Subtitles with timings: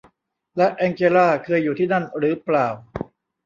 [0.57, 2.67] และแองเจลลาเคยอยู่ที่นั่นหรือเปล่า